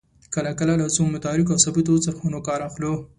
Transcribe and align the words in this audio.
کله 0.33 0.51
کله 0.59 0.73
له 0.81 0.87
څو 0.95 1.03
متحرکو 1.13 1.51
او 1.55 1.61
ثابتو 1.65 2.01
څرخونو 2.05 2.39
کار 2.47 2.59
اخلو. 2.69 2.93